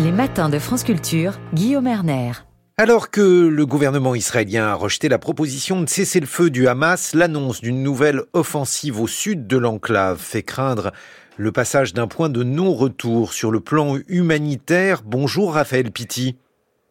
Les 0.00 0.12
matins 0.12 0.48
de 0.48 0.60
France 0.60 0.84
Culture, 0.84 1.40
Guillaume 1.54 1.88
Erner. 1.88 2.30
Alors 2.76 3.10
que 3.10 3.20
le 3.20 3.66
gouvernement 3.66 4.14
israélien 4.14 4.68
a 4.68 4.74
rejeté 4.74 5.08
la 5.08 5.18
proposition 5.18 5.80
de 5.82 5.88
cesser 5.88 6.20
le 6.20 6.26
feu 6.26 6.50
du 6.50 6.68
Hamas, 6.68 7.14
l'annonce 7.14 7.60
d'une 7.60 7.82
nouvelle 7.82 8.22
offensive 8.32 9.00
au 9.00 9.08
sud 9.08 9.48
de 9.48 9.56
l'enclave 9.56 10.18
fait 10.20 10.44
craindre 10.44 10.92
le 11.36 11.50
passage 11.50 11.94
d'un 11.94 12.06
point 12.06 12.28
de 12.28 12.44
non-retour 12.44 13.32
sur 13.32 13.50
le 13.50 13.58
plan 13.58 13.98
humanitaire. 14.06 15.02
Bonjour 15.04 15.54
Raphaël 15.54 15.90
Pitti. 15.90 16.36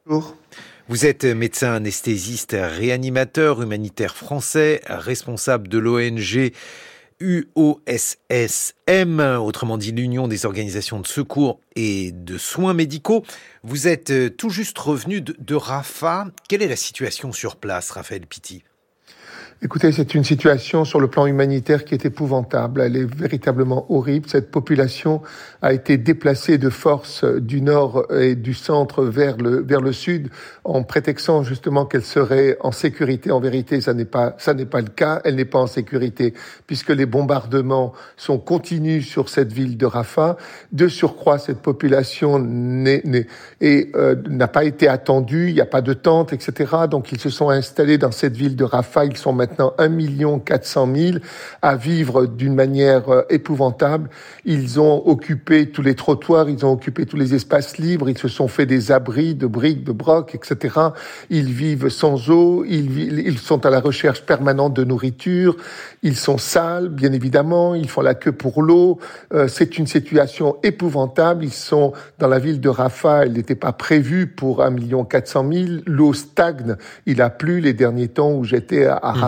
Bonjour. 0.06 0.36
Vous 0.90 1.06
êtes 1.06 1.24
médecin 1.24 1.76
anesthésiste 1.76 2.58
réanimateur 2.60 3.62
humanitaire 3.62 4.18
français, 4.18 4.82
responsable 4.86 5.70
de 5.70 5.78
l'ONG 5.78 6.52
UOSSM, 7.20 9.20
autrement 9.42 9.78
dit 9.78 9.92
l'Union 9.92 10.28
des 10.28 10.46
organisations 10.46 11.00
de 11.00 11.08
secours 11.08 11.60
et 11.76 12.12
de 12.12 12.38
soins 12.38 12.74
médicaux. 12.74 13.24
Vous 13.64 13.88
êtes 13.88 14.38
tout 14.38 14.50
juste 14.50 14.78
revenu 14.78 15.22
de, 15.22 15.56
Rafah. 15.56 16.28
Quelle 16.48 16.62
est 16.62 16.68
la 16.68 16.76
situation 16.76 17.32
sur 17.32 17.56
place, 17.56 17.92
Raphaël 17.92 18.26
Pitti? 18.28 18.64
Écoutez, 19.64 19.92
c'est 19.92 20.14
une 20.14 20.24
situation 20.24 20.86
sur 20.86 21.00
le 21.00 21.08
plan 21.08 21.26
humanitaire 21.26 21.84
qui 21.84 21.96
est 21.96 22.06
épouvantable. 22.06 22.80
Elle 22.80 22.96
est 22.96 23.12
véritablement 23.12 23.92
horrible. 23.92 24.30
Cette 24.30 24.52
population 24.52 25.24
a 25.64 25.74
été 25.74 25.98
déplacée 25.98 26.60
de 26.60 26.70
force 26.70 27.26
du 27.26 27.62
nord 27.62 28.06
et 28.14 28.36
du 28.36 28.54
centre 28.54 29.04
vers 29.04 29.38
le, 29.38 29.64
vers 29.64 29.82
le 29.82 29.94
sud 29.94 30.30
en 30.64 30.84
prétextant 30.84 31.42
justement 31.42 31.88
qu'elle 31.88 32.04
serait 32.04 32.56
en 32.62 32.72
sécurité. 32.72 33.32
En 33.32 33.40
vérité, 33.40 33.82
ça 33.82 33.96
n'est 33.96 34.06
pas, 34.06 34.36
ça 34.38 34.54
n'est 34.54 34.68
pas 34.68 34.82
le 34.82 34.90
cas. 34.90 35.22
Elle 35.26 35.38
n'est 35.38 35.46
pas 35.46 35.58
en 35.58 35.66
sécurité 35.66 36.36
puisque 36.68 36.92
les 36.92 37.08
bombardements 37.08 37.94
sont 38.16 38.38
continus 38.38 39.08
sur 39.08 39.28
cette 39.28 39.52
ville 39.52 39.76
de 39.76 39.88
Rafah. 39.88 40.38
De 40.72 40.88
surcroît, 40.88 41.40
cette 41.40 41.64
population 41.64 42.38
n'est, 42.38 43.02
et, 43.60 43.90
euh, 43.96 44.16
n'a 44.30 44.48
pas 44.48 44.66
été 44.66 44.88
attendue. 44.88 45.48
Il 45.48 45.56
n'y 45.56 45.62
a 45.62 45.66
pas 45.66 45.82
de 45.82 45.94
tente, 45.94 46.32
etc. 46.32 46.74
Donc, 46.92 47.12
ils 47.12 47.20
se 47.20 47.32
sont 47.32 47.50
installés 47.50 47.98
dans 47.98 48.12
cette 48.12 48.38
ville 48.38 48.56
de 48.56 48.64
Rafah. 48.64 49.06
Ils 49.06 49.18
sont 49.18 49.34
maintenant 49.48 49.74
1 49.78 50.40
400 50.40 50.90
000 50.96 51.18
à 51.62 51.76
vivre 51.76 52.26
d'une 52.26 52.54
manière 52.54 53.10
euh, 53.10 53.22
épouvantable. 53.30 54.10
Ils 54.46 54.80
ont 54.80 55.08
occupé 55.08 55.70
tous 55.70 55.82
les 55.82 55.96
trottoirs, 55.96 56.50
ils 56.50 56.66
ont 56.66 56.72
occupé 56.72 57.06
tous 57.06 57.18
les 57.18 57.34
espaces 57.34 57.78
libres, 57.78 58.10
ils 58.10 58.18
se 58.18 58.28
sont 58.28 58.48
fait 58.48 58.66
des 58.66 58.92
abris 58.92 59.36
de 59.36 59.48
briques, 59.48 59.84
de 59.84 59.92
brocs, 59.92 60.36
etc. 60.36 60.76
Ils 61.30 61.52
vivent 61.52 61.90
sans 61.90 62.30
eau, 62.30 62.66
ils, 62.68 63.20
ils 63.20 63.40
sont 63.40 63.66
à 63.66 63.70
la 63.70 63.80
recherche 63.80 64.22
permanente 64.22 64.74
de 64.74 64.84
nourriture, 64.84 65.56
ils 66.04 66.16
sont 66.16 66.38
sales, 66.38 66.90
bien 66.90 67.14
évidemment, 67.14 67.76
ils 67.76 67.90
font 67.90 68.02
la 68.02 68.16
queue 68.16 68.32
pour 68.32 68.62
l'eau. 68.62 69.00
Euh, 69.34 69.48
c'est 69.48 69.78
une 69.78 69.88
situation 69.88 70.58
épouvantable. 70.64 71.46
Ils 71.46 71.54
sont 71.54 71.94
dans 72.20 72.28
la 72.28 72.40
ville 72.40 72.60
de 72.60 72.70
Rafah, 72.70 73.26
elle 73.26 73.34
n'était 73.34 73.56
pas 73.56 73.72
prévue 73.72 74.28
pour 74.28 74.64
1 74.64 74.76
400 75.10 75.52
000. 75.52 75.66
L'eau 75.86 76.14
stagne, 76.14 76.76
il 77.06 77.22
a 77.22 77.30
plu 77.30 77.60
les 77.62 77.74
derniers 77.74 78.08
temps 78.08 78.32
où 78.32 78.44
j'étais 78.44 78.86
à, 78.86 79.14
mhm. 79.16 79.24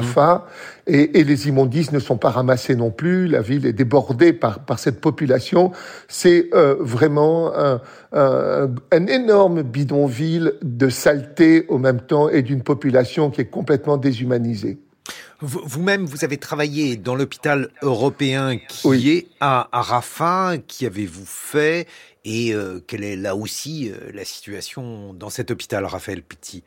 Et, 0.88 1.23
les 1.23 1.47
immondices 1.47 1.91
ne 1.91 1.99
sont 1.99 2.17
pas 2.17 2.29
ramassés 2.29 2.75
non 2.75 2.91
plus. 2.91 3.27
La 3.27 3.41
ville 3.41 3.65
est 3.65 3.73
débordée 3.73 4.33
par, 4.33 4.59
par 4.66 4.79
cette 4.79 5.01
population. 5.01 5.71
C'est 6.07 6.49
euh, 6.53 6.75
vraiment 6.79 7.53
un, 7.55 7.81
un, 8.11 9.07
énorme 9.07 9.61
bidonville 9.61 10.53
de 10.61 10.89
saleté 10.89 11.66
au 11.67 11.77
même 11.77 12.01
temps 12.01 12.29
et 12.29 12.41
d'une 12.41 12.63
population 12.63 13.29
qui 13.29 13.41
est 13.41 13.45
complètement 13.45 13.97
déshumanisée. 13.97 14.79
Vous-même, 15.41 16.05
vous 16.05 16.25
avez 16.25 16.38
travaillé 16.38 16.97
dans 16.97 17.16
l'hôpital 17.16 17.69
européen 17.81 18.57
qui 18.57 19.09
est 19.09 19.27
à, 19.39 19.69
Rafah. 19.71 20.57
Qui 20.67 20.85
avez-vous 20.85 21.25
fait? 21.25 21.88
Et 22.25 22.53
euh, 22.53 22.79
quelle 22.85 23.03
est 23.05 23.16
là 23.16 23.35
aussi 23.35 23.89
euh, 23.89 24.11
la 24.13 24.25
situation 24.25 25.13
dans 25.13 25.29
cet 25.29 25.51
hôpital, 25.51 25.85
Raphaël 25.85 26.21
Petit? 26.21 26.63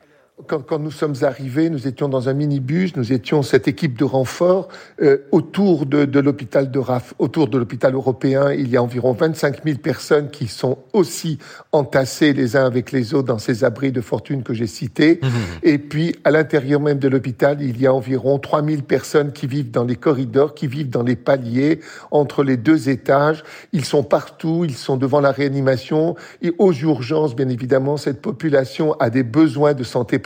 Quand, 0.47 0.65
quand, 0.65 0.79
nous 0.79 0.91
sommes 0.91 1.15
arrivés, 1.21 1.69
nous 1.69 1.87
étions 1.87 2.09
dans 2.09 2.29
un 2.29 2.33
minibus, 2.33 2.95
nous 2.95 3.13
étions 3.13 3.43
cette 3.43 3.67
équipe 3.67 3.97
de 3.97 4.03
renfort 4.03 4.67
euh, 5.01 5.17
autour 5.31 5.85
de, 5.85 6.05
de 6.05 6.19
l'hôpital 6.19 6.71
de 6.71 6.79
Raf, 6.79 7.13
autour 7.19 7.47
de 7.47 7.57
l'hôpital 7.57 7.93
européen. 7.93 8.51
Il 8.51 8.69
y 8.69 8.77
a 8.77 8.83
environ 8.83 9.13
25 9.13 9.63
000 9.63 9.77
personnes 9.79 10.29
qui 10.29 10.47
sont 10.47 10.79
aussi 10.93 11.39
entassées 11.71 12.33
les 12.33 12.55
uns 12.55 12.65
avec 12.65 12.91
les 12.91 13.13
autres 13.13 13.27
dans 13.27 13.39
ces 13.39 13.63
abris 13.63 13.91
de 13.91 14.01
fortune 14.01 14.43
que 14.43 14.53
j'ai 14.53 14.67
cités. 14.67 15.19
Mmh. 15.21 15.27
Et 15.63 15.77
puis, 15.77 16.15
à 16.23 16.31
l'intérieur 16.31 16.79
même 16.79 16.99
de 16.99 17.07
l'hôpital, 17.07 17.61
il 17.61 17.79
y 17.79 17.87
a 17.87 17.93
environ 17.93 18.39
3 18.39 18.63
000 18.63 18.81
personnes 18.81 19.31
qui 19.31 19.47
vivent 19.47 19.71
dans 19.71 19.83
les 19.83 19.95
corridors, 19.95 20.53
qui 20.53 20.67
vivent 20.67 20.89
dans 20.89 21.03
les 21.03 21.15
paliers 21.15 21.79
entre 22.11 22.43
les 22.43 22.57
deux 22.57 22.89
étages. 22.89 23.43
Ils 23.71 23.85
sont 23.85 24.03
partout, 24.03 24.65
ils 24.65 24.75
sont 24.75 24.97
devant 24.97 25.19
la 25.19 25.31
réanimation 25.31 26.15
et 26.41 26.53
aux 26.57 26.73
urgences, 26.73 27.35
bien 27.35 27.49
évidemment, 27.49 27.97
cette 27.97 28.21
population 28.21 28.93
a 28.99 29.09
des 29.09 29.23
besoins 29.23 29.73
de 29.73 29.83
santé 29.83 30.19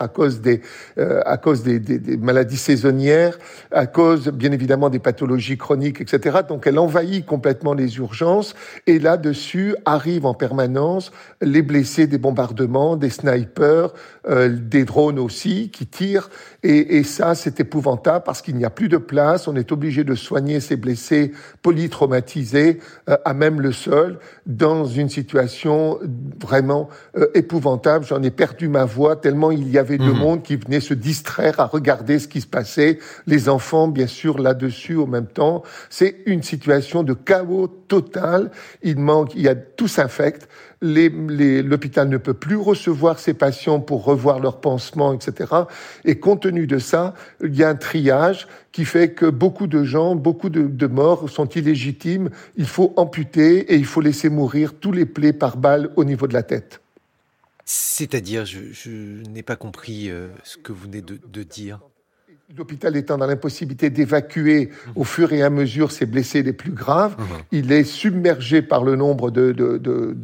à 0.00 0.08
cause 0.08 0.40
des, 0.40 0.60
euh, 0.98 1.20
à 1.24 1.36
cause 1.36 1.62
des, 1.62 2.16
maladies 2.16 2.56
saisonnières, 2.56 3.38
à 3.70 3.86
cause 3.86 4.28
bien 4.28 4.52
évidemment 4.52 4.90
des 4.90 4.98
pathologies 4.98 5.56
chroniques, 5.56 6.00
etc. 6.00 6.38
Donc 6.48 6.66
elle 6.66 6.78
envahit 6.78 7.24
complètement 7.24 7.74
les 7.74 7.96
urgences 7.98 8.54
et 8.86 8.98
là-dessus 8.98 9.74
arrivent 9.84 10.26
en 10.26 10.34
permanence 10.34 11.10
les 11.40 11.62
blessés 11.62 12.06
des 12.06 12.18
bombardements, 12.18 12.96
des 12.96 13.10
snipers, 13.10 13.92
euh, 14.28 14.48
des 14.48 14.84
drones 14.84 15.18
aussi 15.18 15.70
qui 15.70 15.86
tirent 15.86 16.30
et, 16.62 17.02
ça 17.04 17.34
c'est 17.34 17.60
épouvantable 17.60 18.24
parce 18.24 18.42
qu'il 18.42 18.56
n'y 18.56 18.64
a 18.64 18.70
plus 18.70 18.88
de 18.88 18.96
place, 18.96 19.48
on 19.48 19.56
est 19.56 19.72
obligé 19.72 20.04
de 20.04 20.14
soigner 20.14 20.60
ces 20.60 20.76
blessés 20.76 21.32
polytraumatisés 21.62 22.80
euh, 23.08 23.16
à 23.24 23.34
même 23.34 23.60
le 23.60 23.72
sol 23.72 24.18
dans 24.46 24.84
une 24.84 25.08
situation 25.08 25.98
vraiment 26.40 26.88
épouvantable. 27.34 28.04
J'en 28.04 28.22
ai 28.22 28.30
perdu 28.30 28.68
ma 28.68 28.84
voix 28.84 29.16
tellement 29.16 29.37
il 29.50 29.68
y 29.70 29.78
avait 29.78 29.98
de 29.98 30.04
mhm. 30.04 30.18
monde 30.18 30.42
qui 30.42 30.56
venait 30.56 30.80
se 30.80 30.94
distraire 30.94 31.60
à 31.60 31.66
regarder 31.66 32.18
ce 32.18 32.28
qui 32.28 32.40
se 32.40 32.46
passait, 32.46 32.98
les 33.26 33.48
enfants 33.48 33.88
bien 33.88 34.06
sûr 34.06 34.38
là-dessus 34.38 34.94
au 34.94 35.06
même 35.06 35.26
temps. 35.26 35.62
C'est 35.90 36.16
une 36.26 36.42
situation 36.42 37.02
de 37.02 37.14
chaos 37.14 37.68
total. 37.88 38.50
Il 38.82 38.98
manque, 38.98 39.34
il 39.34 39.42
y 39.42 39.48
a 39.48 39.54
tout 39.54 39.88
s'infecte. 39.88 40.48
L'hôpital 40.80 42.08
ne 42.08 42.18
peut 42.18 42.34
plus 42.34 42.56
recevoir 42.56 43.18
ses 43.18 43.34
patients 43.34 43.80
pour 43.80 44.04
revoir 44.04 44.38
leurs 44.38 44.60
pansements, 44.60 45.12
etc. 45.12 45.52
Et 46.04 46.20
compte 46.20 46.42
tenu 46.42 46.66
de 46.66 46.78
ça, 46.78 47.14
il 47.42 47.56
y 47.56 47.64
a 47.64 47.68
un 47.68 47.74
triage 47.74 48.46
qui 48.70 48.84
fait 48.84 49.12
que 49.12 49.26
beaucoup 49.26 49.66
de 49.66 49.82
gens, 49.82 50.14
beaucoup 50.14 50.50
de, 50.50 50.62
de 50.62 50.86
morts 50.86 51.28
sont 51.28 51.48
illégitimes. 51.48 52.30
Il 52.56 52.66
faut 52.66 52.92
amputer 52.96 53.72
et 53.72 53.76
il 53.76 53.86
faut 53.86 54.00
laisser 54.00 54.28
mourir 54.28 54.74
tous 54.78 54.92
les 54.92 55.06
plaies 55.06 55.32
par 55.32 55.56
balle 55.56 55.90
au 55.96 56.04
niveau 56.04 56.28
de 56.28 56.34
la 56.34 56.44
tête. 56.44 56.80
C'est-à-dire, 57.70 58.46
je, 58.46 59.28
n'ai 59.28 59.42
pas 59.42 59.56
compris 59.56 60.08
euh, 60.08 60.28
ce 60.42 60.56
que 60.56 60.72
vous 60.72 60.84
venez 60.84 61.02
de, 61.02 61.42
dire. 61.42 61.80
L'hôpital 62.56 62.96
étant 62.96 63.18
dans 63.18 63.26
l'impossibilité 63.26 63.90
d'évacuer 63.90 64.70
au 64.96 65.04
fur 65.04 65.34
et 65.34 65.42
à 65.42 65.50
mesure 65.50 65.92
ses 65.92 66.06
blessés 66.06 66.42
les 66.42 66.54
plus 66.54 66.72
graves, 66.72 67.20
mmh. 67.20 67.24
il 67.52 67.70
est 67.70 67.84
submergé 67.84 68.62
par 68.62 68.84
le 68.84 68.96
nombre 68.96 69.30
de, 69.30 69.52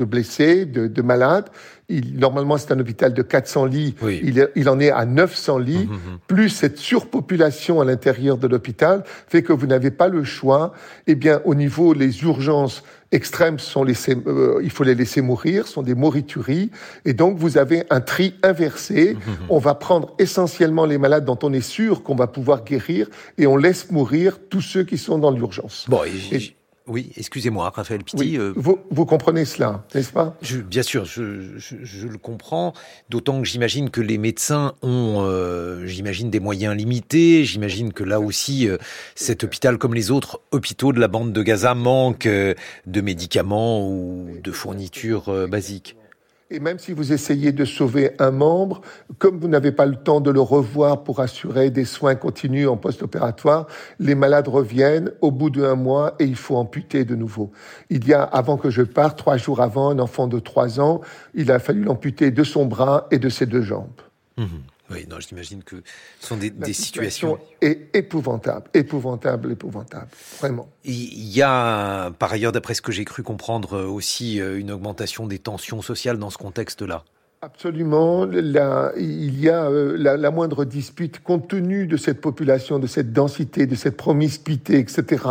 blessés, 0.06 0.65
de, 0.65 1.03
malades. 1.03 1.50
Il, 1.88 2.18
normalement, 2.18 2.56
c'est 2.56 2.72
un 2.72 2.80
hôpital 2.80 3.12
de 3.12 3.22
400 3.22 3.66
lits. 3.66 3.94
Il, 4.02 4.48
il, 4.54 4.68
en 4.68 4.80
est 4.80 4.90
à 4.90 5.04
900 5.04 5.58
lits. 5.58 5.86
Mmh, 5.86 5.92
mmh, 5.92 6.18
Plus 6.26 6.48
cette 6.48 6.78
surpopulation 6.78 7.80
à 7.80 7.84
l'intérieur 7.84 8.38
de 8.38 8.46
l'hôpital 8.46 9.04
fait 9.28 9.42
que 9.42 9.52
vous 9.52 9.66
n'avez 9.66 9.90
pas 9.90 10.08
le 10.08 10.24
choix. 10.24 10.72
Eh 11.06 11.14
bien, 11.14 11.40
au 11.44 11.54
niveau 11.54 11.94
des 11.94 12.22
urgences 12.22 12.82
extrêmes 13.14 13.58
sont 13.58 13.84
laissés, 13.84 14.16
euh, 14.26 14.60
il 14.62 14.70
faut 14.70 14.84
les 14.84 14.94
laisser 14.94 15.20
mourir, 15.20 15.66
sont 15.66 15.82
des 15.82 15.94
morituries, 15.94 16.70
et 17.04 17.14
donc 17.14 17.38
vous 17.38 17.56
avez 17.58 17.84
un 17.90 18.00
tri 18.00 18.34
inversé. 18.42 19.16
On 19.48 19.58
va 19.58 19.74
prendre 19.74 20.14
essentiellement 20.18 20.84
les 20.84 20.98
malades 20.98 21.24
dont 21.24 21.38
on 21.42 21.52
est 21.52 21.60
sûr 21.60 22.02
qu'on 22.02 22.16
va 22.16 22.26
pouvoir 22.26 22.64
guérir, 22.64 23.08
et 23.38 23.46
on 23.46 23.56
laisse 23.56 23.90
mourir 23.90 24.38
tous 24.50 24.60
ceux 24.60 24.82
qui 24.84 24.98
sont 24.98 25.18
dans 25.18 25.30
l'urgence. 25.30 25.86
Bon, 25.88 26.00
et, 26.04 26.54
oui, 26.86 27.12
excusez-moi, 27.16 27.72
Raphaël 27.74 28.04
Pitti. 28.04 28.36
Euh, 28.36 28.52
vous, 28.56 28.78
vous, 28.90 29.06
comprenez 29.06 29.46
cela, 29.46 29.84
n'est-ce 29.94 30.12
pas? 30.12 30.36
Je, 30.42 30.58
Bien 30.58 30.82
sûr, 30.82 31.06
je, 31.06 31.56
je, 31.56 31.76
je 31.82 32.06
le 32.06 32.19
comprends. 32.19 32.75
D'autant 33.08 33.40
que 33.40 33.48
j'imagine 33.48 33.88
que 33.88 34.02
les 34.02 34.19
médecins 34.19 34.75
ont, 34.82 35.25
euh, 35.26 35.86
j'imagine, 35.86 36.28
des 36.28 36.40
moyens 36.40 36.76
limités. 36.76 37.44
J'imagine 37.44 37.94
que 37.94 38.04
là 38.04 38.20
aussi, 38.20 38.69
euh, 38.69 38.76
cet 39.14 39.44
hôpital, 39.44 39.78
comme 39.78 39.94
les 39.94 40.10
autres 40.10 40.40
hôpitaux 40.50 40.92
de 40.92 41.00
la 41.00 41.08
bande 41.08 41.32
de 41.32 41.42
Gaza, 41.42 41.75
manque 41.75 42.26
de 42.26 43.00
médicaments 43.00 43.88
ou 43.88 44.37
de 44.42 44.52
fournitures 44.52 45.48
basiques. 45.48 45.96
Et 46.54 46.60
même 46.60 46.78
si 46.78 46.92
vous 46.92 47.12
essayez 47.12 47.50
de 47.50 47.64
sauver 47.64 48.12
un 48.20 48.30
membre, 48.30 48.80
comme 49.18 49.40
vous 49.40 49.48
n'avez 49.48 49.72
pas 49.72 49.86
le 49.86 49.96
temps 49.96 50.20
de 50.20 50.30
le 50.30 50.40
revoir 50.40 51.02
pour 51.02 51.18
assurer 51.18 51.70
des 51.70 51.84
soins 51.84 52.14
continus 52.14 52.68
en 52.68 52.76
post-opératoire, 52.76 53.66
les 53.98 54.14
malades 54.14 54.46
reviennent 54.46 55.10
au 55.20 55.32
bout 55.32 55.50
d'un 55.50 55.74
mois 55.74 56.14
et 56.20 56.24
il 56.24 56.36
faut 56.36 56.54
amputer 56.54 57.04
de 57.04 57.16
nouveau. 57.16 57.50
Il 57.90 58.06
y 58.06 58.14
a, 58.14 58.22
avant 58.22 58.56
que 58.56 58.70
je 58.70 58.82
parte, 58.82 59.18
trois 59.18 59.36
jours 59.36 59.60
avant, 59.60 59.90
un 59.90 59.98
enfant 59.98 60.28
de 60.28 60.38
trois 60.38 60.78
ans, 60.78 61.00
il 61.34 61.50
a 61.50 61.58
fallu 61.58 61.82
l'amputer 61.82 62.30
de 62.30 62.44
son 62.44 62.66
bras 62.66 63.08
et 63.10 63.18
de 63.18 63.28
ses 63.28 63.46
deux 63.46 63.62
jambes. 63.62 64.00
Mmh. 64.36 64.44
Oui, 64.90 65.06
non, 65.08 65.19
j'imagine 65.19 65.62
que 65.62 65.76
ce 66.20 66.26
sont 66.28 66.36
des, 66.36 66.50
des 66.50 66.75
situations... 66.75 67.38
est 67.62 67.88
épouvantable, 67.94 68.69
épouvantable, 68.75 69.52
épouvantable, 69.52 70.08
vraiment. 70.38 70.69
Il 70.84 71.28
y 71.31 71.40
a, 71.40 72.10
par 72.19 72.32
ailleurs, 72.32 72.52
d'après 72.52 72.75
ce 72.75 72.82
que 72.82 72.92
j'ai 72.92 73.06
cru 73.06 73.22
comprendre, 73.22 73.84
aussi 73.84 74.36
une 74.36 74.70
augmentation 74.70 75.26
des 75.26 75.38
tensions 75.38 75.81
sociales 75.81 76.19
dans 76.19 76.31
ce 76.31 76.36
contexte-là. 76.36 77.04
Absolument. 77.44 78.26
il 78.32 79.38
y 79.38 79.50
a 79.50 79.64
euh, 79.67 79.96
la, 79.99 80.31
moindre 80.31 80.64
dispute, 80.64 81.23
compte 81.23 81.49
tenu 81.49 81.87
de 81.87 81.99
cette 81.99 82.23
population, 82.23 82.79
de 82.79 82.87
cette 82.87 83.12
densité, 83.12 83.67
de 83.67 83.75
cette 83.75 83.99
promiscuité, 83.99 84.79
etc. 84.79 85.25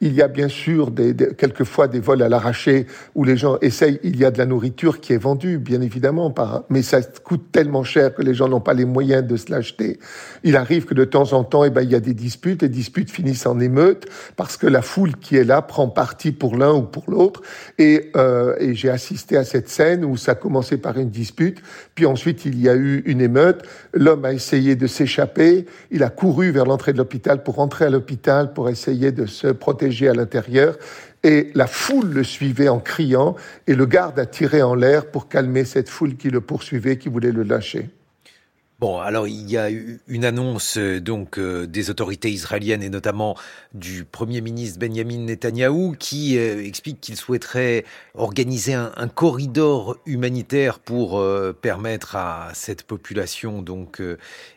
Il 0.00 0.14
y 0.14 0.22
a 0.22 0.28
bien 0.28 0.48
sûr 0.48 0.90
des, 0.90 1.14
quelquefois 1.36 1.86
des 1.86 2.00
vols 2.00 2.22
à 2.22 2.30
l'arraché 2.30 2.86
où 3.14 3.22
les 3.22 3.36
gens 3.36 3.58
essayent. 3.60 4.00
Il 4.02 4.16
y 4.16 4.24
a 4.24 4.30
de 4.30 4.38
la 4.38 4.46
nourriture 4.46 4.98
qui 4.98 5.12
est 5.12 5.18
vendue, 5.18 5.58
bien 5.58 5.82
évidemment, 5.82 6.30
par, 6.30 6.62
mais 6.70 6.80
ça 6.80 7.02
coûte 7.02 7.52
tellement 7.52 7.84
cher 7.84 8.14
que 8.14 8.22
les 8.22 8.32
gens 8.32 8.48
n'ont 8.48 8.62
pas 8.62 8.72
les 8.72 8.86
moyens 8.86 9.26
de 9.26 9.36
se 9.36 9.50
l'acheter. 9.50 9.98
Il 10.44 10.56
arrive 10.56 10.86
que 10.86 10.94
de 10.94 11.04
temps 11.04 11.34
en 11.34 11.44
temps, 11.44 11.64
eh 11.64 11.70
ben, 11.70 11.82
il 11.82 11.90
y 11.90 11.94
a 11.94 12.00
des 12.00 12.14
disputes. 12.14 12.62
Les 12.62 12.70
disputes 12.70 13.10
finissent 13.10 13.44
en 13.44 13.60
émeute 13.60 14.06
parce 14.36 14.56
que 14.56 14.66
la 14.66 14.80
foule 14.80 15.16
qui 15.16 15.36
est 15.36 15.44
là 15.44 15.60
prend 15.60 15.88
parti 15.88 16.32
pour 16.32 16.56
l'un 16.56 16.72
ou 16.72 16.82
pour 16.82 17.10
l'autre. 17.10 17.42
Et, 17.76 18.10
euh, 18.16 18.56
et 18.58 18.74
j'ai 18.74 18.88
assisté 18.88 19.36
à 19.36 19.44
cette 19.44 19.68
scène 19.68 20.02
où 20.02 20.16
ça 20.16 20.32
a 20.32 20.34
commencé 20.34 20.78
par 20.78 20.96
une 20.96 21.10
dispute 21.10 21.57
puis 21.94 22.06
ensuite, 22.06 22.44
il 22.44 22.60
y 22.60 22.68
a 22.68 22.74
eu 22.74 23.02
une 23.06 23.20
émeute. 23.20 23.62
L'homme 23.92 24.24
a 24.24 24.32
essayé 24.32 24.76
de 24.76 24.86
s'échapper. 24.86 25.66
Il 25.90 26.02
a 26.02 26.10
couru 26.10 26.50
vers 26.50 26.64
l'entrée 26.64 26.92
de 26.92 26.98
l'hôpital 26.98 27.42
pour 27.42 27.56
rentrer 27.56 27.86
à 27.86 27.90
l'hôpital 27.90 28.52
pour 28.52 28.68
essayer 28.68 29.12
de 29.12 29.26
se 29.26 29.48
protéger 29.48 30.08
à 30.08 30.14
l'intérieur. 30.14 30.76
Et 31.24 31.50
la 31.54 31.66
foule 31.66 32.10
le 32.10 32.24
suivait 32.24 32.68
en 32.68 32.78
criant 32.78 33.34
et 33.66 33.74
le 33.74 33.86
garde 33.86 34.18
a 34.18 34.26
tiré 34.26 34.62
en 34.62 34.74
l'air 34.74 35.06
pour 35.06 35.28
calmer 35.28 35.64
cette 35.64 35.88
foule 35.88 36.16
qui 36.16 36.30
le 36.30 36.40
poursuivait, 36.40 36.96
qui 36.96 37.08
voulait 37.08 37.32
le 37.32 37.42
lâcher. 37.42 37.90
Bon, 38.80 39.00
alors 39.00 39.26
il 39.26 39.50
y 39.50 39.56
a 39.58 39.72
eu 39.72 40.00
une 40.06 40.24
annonce 40.24 40.78
euh, 40.78 41.00
donc 41.00 41.36
euh, 41.36 41.66
des 41.66 41.90
autorités 41.90 42.30
israéliennes 42.30 42.84
et 42.84 42.90
notamment 42.90 43.36
du 43.74 44.04
Premier 44.04 44.40
ministre 44.40 44.78
Benjamin 44.78 45.18
Netanyahou 45.18 45.96
qui 45.98 46.38
euh, 46.38 46.64
explique 46.64 47.00
qu'il 47.00 47.16
souhaiterait 47.16 47.84
organiser 48.14 48.74
un, 48.74 49.08
corridor 49.08 49.96
humanitaire 50.06 50.78
pour 50.78 51.20
permettre 51.60 52.14
à 52.14 52.50
cette 52.54 52.84
population 52.84 53.62
donc 53.62 54.00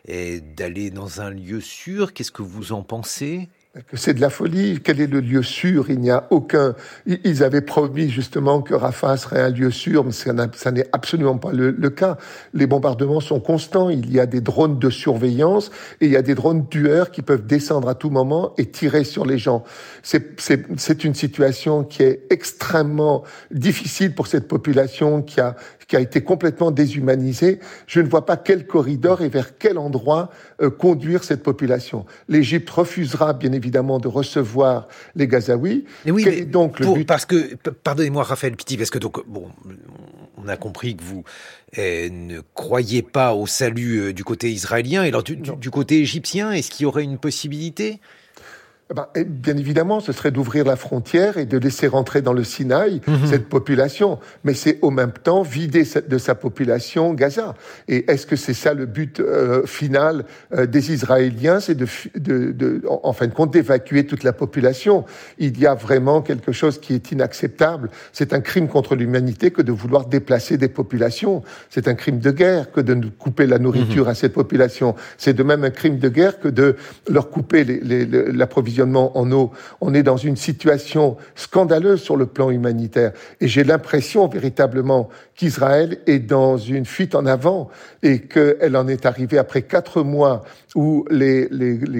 d'aller 0.06 0.90
dans 0.90 1.20
un 1.20 1.30
lieu 1.30 1.60
sûr. 1.60 2.12
Qu'est-ce 2.12 2.30
que 2.30 2.42
vous 2.42 2.72
en 2.72 2.82
pensez? 2.82 3.48
C'est 3.94 4.12
de 4.12 4.20
la 4.20 4.28
folie. 4.28 4.80
Quel 4.84 5.00
est 5.00 5.06
le 5.06 5.20
lieu 5.20 5.42
sûr 5.42 5.88
Il 5.88 6.00
n'y 6.00 6.10
a 6.10 6.26
aucun. 6.30 6.74
Ils 7.06 7.42
avaient 7.42 7.62
promis 7.62 8.10
justement 8.10 8.60
que 8.60 8.74
Rafah 8.74 9.16
serait 9.16 9.40
un 9.40 9.48
lieu 9.48 9.70
sûr, 9.70 10.04
mais 10.04 10.12
ça 10.12 10.70
n'est 10.72 10.86
absolument 10.92 11.38
pas 11.38 11.52
le, 11.52 11.72
cas. 11.90 12.18
Les 12.52 12.66
bombardements 12.66 13.20
sont 13.20 13.40
constants. 13.40 13.88
Il 13.88 14.12
y 14.12 14.20
a 14.20 14.26
des 14.26 14.42
drones 14.42 14.78
de 14.78 14.90
surveillance 14.90 15.70
et 16.02 16.06
il 16.06 16.12
y 16.12 16.16
a 16.16 16.22
des 16.22 16.34
drones 16.34 16.68
tueurs 16.68 17.10
qui 17.10 17.22
peuvent 17.22 17.46
descendre 17.46 17.88
à 17.88 17.94
tout 17.94 18.10
moment 18.10 18.52
et 18.58 18.66
tirer 18.66 19.04
sur 19.04 19.24
les 19.24 19.38
gens. 19.38 19.64
C'est 20.02 21.04
une 21.04 21.14
situation 21.14 21.82
qui 21.82 22.02
est 22.02 22.26
extrêmement 22.28 23.24
difficile 23.50 24.14
pour 24.14 24.26
cette 24.26 24.48
population 24.48 25.22
qui 25.22 25.40
a 25.40 25.56
qui 25.92 25.96
a 25.96 26.00
été 26.00 26.22
complètement 26.22 26.70
déshumanisée. 26.70 27.60
Je 27.86 28.00
ne 28.00 28.08
vois 28.08 28.24
pas 28.24 28.38
quel 28.38 28.66
corridor 28.66 29.20
et 29.20 29.28
vers 29.28 29.58
quel 29.58 29.76
endroit 29.76 30.30
euh, 30.62 30.70
conduire 30.70 31.22
cette 31.22 31.42
population. 31.42 32.06
L'Égypte 32.28 32.70
refusera 32.70 33.34
bien 33.34 33.52
évidemment 33.52 33.61
de 33.70 34.08
recevoir 34.08 34.88
les 35.14 35.26
Gazaouis. 35.26 35.84
oui, 36.06 36.24
quel 36.24 36.34
est 36.34 36.44
donc 36.44 36.80
le 36.80 36.92
but 36.92 37.06
Parce 37.06 37.26
que, 37.26 37.54
pardonnez-moi 37.84 38.22
Raphaël 38.22 38.56
Pitti, 38.56 38.76
parce 38.76 38.90
que 38.90 38.98
donc, 38.98 39.26
bon, 39.26 39.48
on 40.36 40.48
a 40.48 40.56
compris 40.56 40.96
que 40.96 41.02
vous 41.02 41.24
eh, 41.76 42.10
ne 42.10 42.40
croyez 42.54 43.02
pas 43.02 43.34
au 43.34 43.46
salut 43.46 43.98
euh, 43.98 44.12
du 44.12 44.24
côté 44.24 44.50
israélien. 44.50 45.04
Et 45.04 45.08
alors 45.08 45.22
du, 45.22 45.36
du 45.36 45.70
côté 45.70 46.00
égyptien, 46.00 46.52
est-ce 46.52 46.70
qu'il 46.70 46.84
y 46.84 46.86
aurait 46.86 47.04
une 47.04 47.18
possibilité? 47.18 48.00
Bien 49.26 49.56
évidemment, 49.56 50.00
ce 50.00 50.12
serait 50.12 50.30
d'ouvrir 50.30 50.64
la 50.64 50.76
frontière 50.76 51.38
et 51.38 51.46
de 51.46 51.56
laisser 51.58 51.86
rentrer 51.86 52.22
dans 52.22 52.32
le 52.32 52.44
Sinaï 52.44 53.00
mhm. 53.06 53.26
cette 53.26 53.48
population. 53.48 54.18
Mais 54.44 54.54
c'est 54.54 54.78
au 54.82 54.90
même 54.90 55.12
temps 55.12 55.42
vider 55.42 55.84
de 56.06 56.18
sa 56.18 56.34
population 56.34 57.14
Gaza. 57.14 57.54
Et 57.88 58.10
est-ce 58.10 58.26
que 58.26 58.36
c'est 58.36 58.54
ça 58.54 58.74
le 58.74 58.86
but 58.86 59.20
euh, 59.20 59.66
final 59.66 60.24
euh, 60.52 60.66
des 60.66 60.92
Israéliens? 60.92 61.60
C'est 61.60 61.74
de, 61.74 61.86
de, 62.16 62.52
de, 62.52 62.82
en 62.86 63.12
fin 63.12 63.26
de 63.26 63.34
compte, 63.34 63.52
d'évacuer 63.52 64.06
toute 64.06 64.24
la 64.24 64.32
population. 64.32 65.04
Il 65.38 65.58
y 65.58 65.66
a 65.66 65.74
vraiment 65.74 66.20
quelque 66.20 66.52
chose 66.52 66.78
qui 66.80 66.94
est 66.94 67.12
inacceptable. 67.12 67.90
C'est 68.12 68.32
un 68.32 68.40
crime 68.40 68.68
contre 68.68 68.94
l'humanité 68.94 69.50
que 69.50 69.62
de 69.62 69.72
vouloir 69.72 70.06
déplacer 70.06 70.58
des 70.58 70.68
populations. 70.68 71.42
C'est 71.70 71.88
un 71.88 71.94
crime 71.94 72.18
de 72.18 72.30
guerre 72.30 72.70
que 72.72 72.80
de 72.80 73.08
couper 73.18 73.46
la 73.46 73.58
nourriture 73.58 74.04
mhm. 74.04 74.10
à 74.10 74.14
cette 74.14 74.32
population. 74.32 74.94
C'est 75.16 75.34
de 75.34 75.42
même 75.42 75.64
un 75.64 75.70
crime 75.70 75.98
de 75.98 76.08
guerre 76.08 76.40
que 76.40 76.48
de 76.48 76.76
leur 77.08 77.30
couper 77.30 77.64
en 78.80 79.32
eau. 79.32 79.50
On 79.80 79.94
est 79.94 80.02
dans 80.02 80.16
une 80.16 80.36
situation 80.36 81.16
scandaleuse 81.34 82.00
sur 82.00 82.16
le 82.16 82.26
plan 82.26 82.50
humanitaire. 82.50 83.12
Et 83.40 83.48
j'ai 83.48 83.64
l'impression 83.64 84.28
véritablement 84.28 85.08
qu'Israël 85.34 85.98
est 86.06 86.18
dans 86.20 86.56
une 86.56 86.84
fuite 86.84 87.14
en 87.14 87.26
avant 87.26 87.68
et 88.02 88.20
qu'elle 88.20 88.76
en 88.76 88.88
est 88.88 89.06
arrivée 89.06 89.38
après 89.38 89.62
quatre 89.62 90.02
mois 90.02 90.42
où 90.74 91.04
les, 91.10 91.48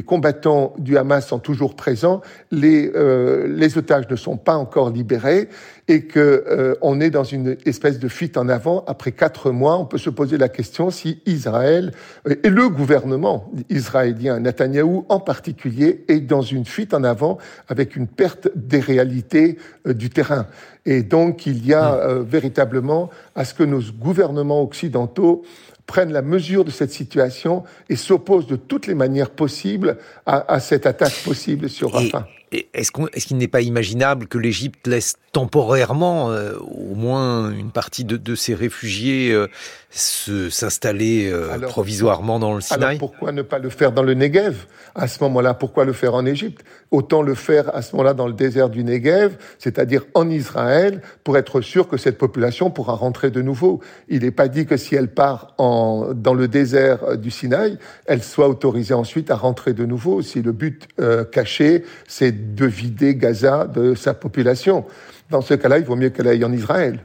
combattants 0.06 0.74
du 0.78 0.96
Hamas 0.96 1.26
sont 1.26 1.38
toujours 1.38 1.76
présents, 1.76 2.20
les, 2.50 2.90
euh, 2.94 3.46
les 3.48 3.76
otages 3.76 4.08
ne 4.08 4.16
sont 4.16 4.36
pas 4.36 4.56
encore 4.56 4.90
libérés 4.90 5.48
et 5.88 6.02
que 6.02 6.44
euh, 6.48 6.74
on 6.80 7.00
est 7.00 7.10
dans 7.10 7.24
une 7.24 7.56
espèce 7.66 7.98
de 7.98 8.08
fuite 8.08 8.36
en 8.36 8.48
avant 8.48 8.84
après 8.86 9.12
quatre 9.12 9.50
mois. 9.50 9.78
On 9.78 9.84
peut 9.84 9.98
se 9.98 10.10
poser 10.10 10.38
la 10.38 10.48
question 10.48 10.90
si 10.90 11.20
Israël 11.26 11.92
euh, 12.28 12.36
et 12.42 12.50
le 12.50 12.68
gouvernement 12.68 13.50
israélien, 13.68 14.38
Netanyahou 14.40 15.06
en 15.08 15.20
particulier, 15.20 16.04
est 16.08 16.20
dans 16.20 16.42
une 16.42 16.64
fuite 16.64 16.94
en 16.94 17.04
avant 17.04 17.38
avec 17.68 17.96
une 17.96 18.06
perte 18.06 18.48
des 18.54 18.80
réalités 18.80 19.58
du 19.86 20.10
terrain. 20.10 20.46
Et 20.86 21.02
donc 21.02 21.46
il 21.46 21.66
y 21.66 21.74
a 21.74 21.92
mm. 21.92 22.22
véritablement 22.22 23.10
à 23.34 23.44
ce 23.44 23.54
que 23.54 23.64
nos 23.64 23.80
gouvernements 23.80 24.62
occidentaux 24.62 25.42
prennent 25.86 26.12
la 26.12 26.22
mesure 26.22 26.64
de 26.64 26.70
cette 26.70 26.92
situation 26.92 27.64
et 27.88 27.96
s'opposent 27.96 28.46
de 28.46 28.56
toutes 28.56 28.86
les 28.86 28.94
manières 28.94 29.30
possibles 29.30 29.98
à, 30.26 30.60
cette 30.60 30.86
attaque 30.86 31.22
possible 31.24 31.68
sur 31.68 31.92
Rafah. 31.92 32.26
Est-ce 32.52 32.90
qu'il 33.26 33.36
n'est 33.38 33.48
pas 33.48 33.62
imaginable 33.62 34.26
que 34.26 34.38
l'Égypte 34.38 34.86
laisse 34.86 35.16
temporairement, 35.32 36.30
euh, 36.30 36.52
au 36.58 36.94
moins 36.94 37.50
une 37.50 37.70
partie 37.70 38.04
de, 38.04 38.18
de 38.18 38.34
ces 38.34 38.54
réfugiés, 38.54 39.32
euh, 39.32 39.48
s'installer 39.90 41.30
euh, 41.32 41.58
provisoirement 41.60 42.38
dans 42.38 42.54
le 42.54 42.60
Sinaï? 42.60 42.82
Alors 42.82 42.98
pourquoi 42.98 43.32
ne 43.32 43.40
pas 43.40 43.58
le 43.58 43.70
faire 43.70 43.92
dans 43.92 44.02
le 44.02 44.12
Negev? 44.12 44.66
À 44.94 45.08
ce 45.08 45.22
moment-là, 45.24 45.54
pourquoi 45.54 45.86
le 45.86 45.94
faire 45.94 46.14
en 46.14 46.26
Égypte? 46.26 46.62
Autant 46.90 47.22
le 47.22 47.34
faire 47.34 47.74
à 47.74 47.80
ce 47.80 47.96
moment-là 47.96 48.12
dans 48.12 48.26
le 48.26 48.34
désert 48.34 48.68
du 48.68 48.84
Negev, 48.84 49.36
c'est-à-dire 49.58 50.04
en 50.12 50.28
Israël, 50.28 51.00
pour 51.24 51.38
être 51.38 51.62
sûr 51.62 51.88
que 51.88 51.96
cette 51.96 52.18
population 52.18 52.70
pourra 52.70 52.92
rentrer 52.92 53.30
de 53.30 53.40
nouveau. 53.40 53.80
Il 54.08 54.24
n'est 54.24 54.30
pas 54.30 54.48
dit 54.48 54.66
que 54.66 54.76
si 54.76 54.94
elle 54.94 55.08
part 55.08 55.54
en, 55.56 56.12
dans 56.14 56.34
le 56.34 56.48
désert 56.48 57.16
du 57.16 57.30
Sinaï, 57.30 57.78
elle 58.04 58.22
soit 58.22 58.48
autorisée 58.48 58.92
ensuite 58.92 59.30
à 59.30 59.36
rentrer 59.36 59.72
de 59.72 59.86
nouveau. 59.86 60.20
Si 60.20 60.42
le 60.42 60.52
but 60.52 60.86
caché, 61.32 61.84
c'est 62.06 62.41
de 62.42 62.66
vider 62.66 63.14
Gaza 63.14 63.66
de 63.66 63.94
sa 63.94 64.14
population. 64.14 64.84
Dans 65.30 65.40
ce 65.40 65.54
cas-là, 65.54 65.78
il 65.78 65.84
vaut 65.84 65.96
mieux 65.96 66.10
qu'elle 66.10 66.28
aille 66.28 66.44
en 66.44 66.52
Israël. 66.52 67.00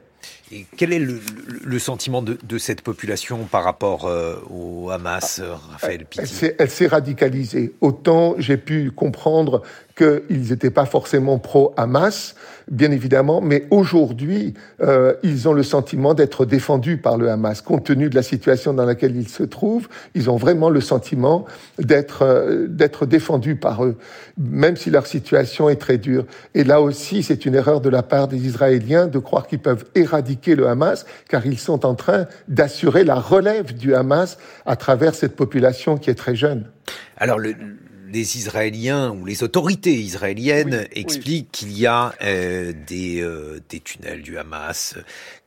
Et 0.52 0.66
quel 0.78 0.94
est 0.94 1.00
le, 1.00 1.80
sentiment 1.80 2.22
de, 2.22 2.58
cette 2.58 2.82
population 2.82 3.44
par 3.44 3.64
rapport 3.64 4.06
euh, 4.06 4.36
au 4.50 4.90
Hamas, 4.92 5.40
euh, 5.40 5.54
Raphaël 5.72 6.06
Pitti 6.06 6.48
Elle 6.58 6.70
s'est 6.70 6.88
radicalisée. 6.88 7.74
Autant 7.82 8.36
j'ai 8.38 8.56
pu 8.56 8.92
comprendre 8.92 9.62
qu'ils 9.98 10.50
n'étaient 10.50 10.70
pas 10.70 10.86
forcément 10.86 11.40
pro-Hamas, 11.40 12.36
bien 12.70 12.92
évidemment, 12.92 13.42
mais 13.42 13.66
aujourd'hui, 13.72 14.54
euh, 14.82 15.16
ils 15.24 15.50
ont 15.50 15.54
le 15.54 15.64
sentiment 15.64 16.14
d'être 16.14 16.46
défendus 16.46 16.98
par 16.98 17.18
le 17.18 17.30
Hamas. 17.30 17.62
Compte 17.62 17.86
tenu 17.86 18.10
de 18.10 18.16
la 18.16 18.22
situation 18.22 18.74
dans 18.74 18.86
laquelle 18.86 19.16
ils 19.16 19.28
se 19.28 19.44
trouvent, 19.44 19.88
ils 20.14 20.30
ont 20.30 20.36
vraiment 20.36 20.70
le 20.70 20.82
sentiment 20.82 21.46
d'être 21.80 22.22
euh, 22.22 22.68
d'être 22.68 23.06
défendus 23.06 23.56
par 23.56 23.84
eux, 23.84 23.98
même 24.38 24.76
si 24.76 24.92
leur 24.92 25.08
situation 25.08 25.68
est 25.70 25.78
très 25.78 25.98
dure. 25.98 26.26
Et 26.54 26.64
là 26.64 26.82
aussi, 26.82 27.24
c'est 27.24 27.46
une 27.46 27.56
erreur 27.56 27.82
de 27.82 27.90
la 27.90 28.04
part 28.04 28.28
des 28.28 28.46
Israéliens 28.46 29.08
de 29.08 29.20
croire 29.20 29.48
qu'ils 29.48 29.60
peuvent 29.60 29.86
éradiquer 29.96 30.56
le 30.56 30.68
Hamas, 30.68 31.06
car 31.28 31.46
ils 31.46 31.60
sont 31.60 31.86
en 31.86 31.96
train 31.96 32.28
d'assurer 32.48 33.04
la 33.04 33.16
relève 33.16 33.76
du 33.76 33.96
Hamas 33.96 34.38
à 34.66 34.76
travers 34.76 35.16
cette 35.16 35.36
population 35.36 35.98
qui 35.98 36.12
est 36.12 36.16
très 36.16 36.36
jeune. 36.36 36.66
Alors, 37.18 37.40
le, 37.40 37.56
les 38.12 38.38
Israéliens 38.38 39.12
ou 39.12 39.26
les 39.26 39.44
autorités 39.44 39.94
israéliennes 39.94 40.88
expliquent 40.92 41.52
qu'il 41.52 41.78
y 41.78 41.86
a 41.86 42.14
euh, 42.24 42.74
des, 42.88 43.22
euh, 43.22 43.60
des 43.70 43.80
tunnels 43.80 44.22
du 44.22 44.38
Hamas 44.38 44.96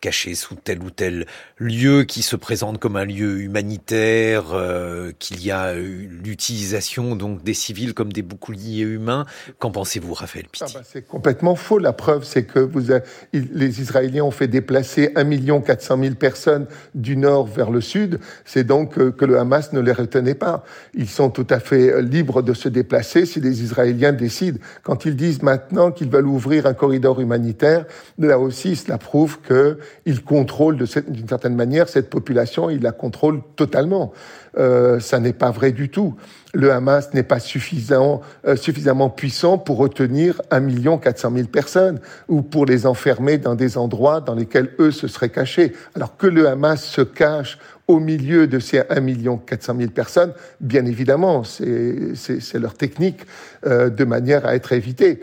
cachés 0.00 0.34
sous 0.34 0.54
tel 0.54 0.82
ou 0.82 0.90
tel 0.90 1.26
lieu 1.58 2.04
qui 2.04 2.22
se 2.22 2.36
présente 2.36 2.78
comme 2.78 2.96
un 2.96 3.04
lieu 3.04 3.40
humanitaire, 3.40 4.52
euh, 4.52 5.12
qu'il 5.18 5.44
y 5.44 5.50
a 5.50 5.74
l'utilisation 5.74 7.16
donc 7.16 7.42
des 7.42 7.54
civils 7.54 7.94
comme 7.94 8.12
des 8.12 8.22
boucliers 8.22 8.82
humains. 8.82 9.26
Qu'en 9.58 9.70
pensez-vous, 9.70 10.14
Raphaël 10.14 10.46
Pitti? 10.50 10.64
Ah 10.66 10.78
bah, 10.78 10.84
C'est 10.90 11.06
complètement 11.06 11.54
faux. 11.54 11.78
La 11.78 11.92
preuve, 11.92 12.24
c'est 12.24 12.44
que 12.44 12.58
vous 12.58 12.92
les 13.32 13.80
Israéliens 13.80 14.24
ont 14.24 14.30
fait 14.30 14.48
déplacer 14.48 15.12
1 15.16 15.60
400 15.60 15.98
000 16.02 16.14
personnes 16.14 16.66
du 16.94 17.16
nord 17.16 17.46
vers 17.46 17.70
le 17.70 17.80
sud. 17.80 18.20
C'est 18.44 18.64
donc 18.64 18.94
que 18.94 19.24
le 19.24 19.38
Hamas 19.38 19.72
ne 19.72 19.80
les 19.80 19.92
retenait 19.92 20.34
pas. 20.34 20.64
Ils 20.94 21.08
sont 21.08 21.30
tout 21.30 21.46
à 21.50 21.60
fait 21.60 22.02
libres 22.02 22.42
de 22.42 22.49
se 22.54 22.68
déplacer 22.68 23.26
si 23.26 23.40
les 23.40 23.62
Israéliens 23.62 24.12
décident. 24.12 24.58
Quand 24.82 25.04
ils 25.04 25.16
disent 25.16 25.42
maintenant 25.42 25.90
qu'ils 25.90 26.10
veulent 26.10 26.26
ouvrir 26.26 26.66
un 26.66 26.74
corridor 26.74 27.20
humanitaire, 27.20 27.86
là 28.18 28.38
aussi, 28.38 28.76
cela 28.76 28.98
prouve 28.98 29.38
qu'ils 29.40 30.22
contrôlent 30.22 30.76
d'une 30.76 31.28
certaine 31.28 31.56
manière 31.56 31.88
cette 31.88 32.10
population, 32.10 32.70
ils 32.70 32.82
la 32.82 32.92
contrôlent 32.92 33.42
totalement. 33.56 34.12
Euh, 34.58 34.98
ça 35.00 35.20
n'est 35.20 35.32
pas 35.32 35.50
vrai 35.50 35.72
du 35.72 35.88
tout. 35.88 36.16
Le 36.52 36.72
Hamas 36.72 37.14
n'est 37.14 37.22
pas 37.22 37.38
suffisant, 37.38 38.22
euh, 38.46 38.56
suffisamment 38.56 39.08
puissant 39.08 39.56
pour 39.56 39.76
retenir 39.76 40.42
1 40.50 40.98
400 40.98 41.32
000 41.34 41.48
personnes 41.48 42.00
ou 42.28 42.42
pour 42.42 42.66
les 42.66 42.86
enfermer 42.86 43.38
dans 43.38 43.54
des 43.54 43.78
endroits 43.78 44.20
dans 44.20 44.34
lesquels 44.34 44.70
eux 44.80 44.90
se 44.90 45.06
seraient 45.06 45.30
cachés. 45.30 45.72
Alors 45.94 46.16
que 46.16 46.26
le 46.26 46.48
Hamas 46.48 46.82
se 46.82 47.02
cache 47.02 47.58
au 47.90 47.98
milieu 47.98 48.46
de 48.46 48.58
ces 48.58 48.82
1 48.88 49.38
400 49.46 49.76
000 49.78 49.90
personnes, 49.90 50.32
bien 50.60 50.86
évidemment, 50.86 51.42
c'est 51.44 52.58
leur 52.58 52.74
technique 52.74 53.20
euh, 53.66 53.90
de 53.90 54.04
manière 54.04 54.46
à 54.46 54.54
être 54.54 54.72
évité. 54.72 55.20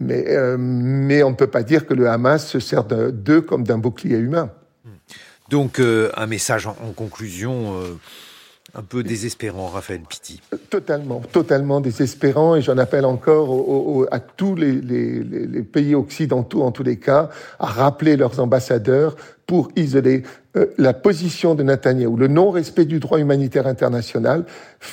Mais, 0.00 0.24
euh, 0.28 0.56
mais 0.58 1.22
on 1.22 1.30
ne 1.30 1.34
peut 1.34 1.48
pas 1.48 1.62
dire 1.62 1.86
que 1.86 1.94
le 1.94 2.08
Hamas 2.08 2.46
se 2.46 2.60
sert 2.60 2.84
d'eux 2.84 3.40
comme 3.40 3.64
d'un 3.64 3.78
bouclier 3.78 4.16
humain. 4.16 4.50
Donc 5.48 5.80
euh, 5.80 6.10
un 6.16 6.26
message 6.26 6.66
en, 6.66 6.74
conclusion 6.94 7.74
un 8.74 8.82
peu 8.82 9.02
désespérant, 9.02 9.68
Raphaël 9.68 10.02
Pitti. 10.08 10.40
Totalement, 10.68 11.20
totalement 11.20 11.80
désespérant, 11.80 12.54
et 12.56 12.62
j'en 12.62 12.76
appelle 12.76 13.06
encore 13.06 14.06
à 14.10 14.20
tous 14.20 14.54
les, 14.54 14.72
les, 14.72 15.62
pays 15.62 15.94
occidentaux, 15.94 16.62
en 16.62 16.70
tous 16.70 16.82
les 16.82 16.98
cas, 16.98 17.30
à 17.58 17.66
rappeler 17.66 18.16
leurs 18.16 18.40
ambassadeurs 18.40 19.16
pour 19.46 19.70
isoler 19.76 20.22
euh, 20.56 20.66
la 20.76 20.92
position 20.92 21.54
de 21.54 21.62
Netanyahou. 21.62 22.16
Le 22.18 22.28
non-respect 22.28 22.84
du 22.84 23.00
droit 23.00 23.18
humanitaire 23.18 23.66
international 23.66 24.44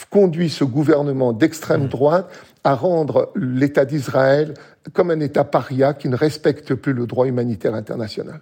conduit 0.10 0.50
ce 0.50 0.64
gouvernement 0.64 1.34
d'extrême 1.34 1.84
mmh. 1.84 1.90
droite 1.90 2.30
à 2.64 2.76
rendre 2.76 3.34
l'État 3.36 3.84
d'Israël 3.84 4.54
comme 4.94 5.12
un 5.12 5.20
État 5.20 5.44
paria 5.44 5.94
qui 5.94 6.08
ne 6.08 6.16
respecte 6.16 6.74
plus 6.76 6.94
le 6.94 7.06
droit 7.06 7.28
humanitaire 7.28 7.76
international. 7.76 8.40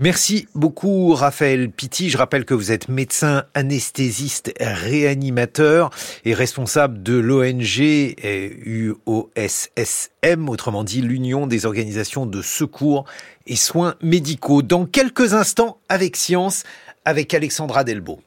Merci 0.00 0.48
beaucoup 0.56 1.14
Raphaël 1.14 1.70
Pitti. 1.70 2.10
Je 2.10 2.18
rappelle 2.18 2.44
que 2.44 2.52
vous 2.52 2.72
êtes 2.72 2.88
médecin 2.88 3.44
anesthésiste 3.54 4.52
réanimateur 4.58 5.90
et 6.24 6.34
responsable 6.34 7.00
de 7.00 7.14
l'ONG 7.14 7.78
UOSSM, 8.66 10.48
autrement 10.48 10.82
dit 10.82 11.00
l'Union 11.00 11.46
des 11.46 11.64
organisations 11.64 12.26
de 12.26 12.42
secours 12.42 13.04
et 13.46 13.54
soins 13.54 13.94
médicaux. 14.02 14.62
Dans 14.62 14.84
quelques 14.84 15.32
instants 15.32 15.78
avec 15.88 16.16
Science, 16.16 16.64
avec 17.04 17.32
Alexandra 17.32 17.84
Delbo. 17.84 18.18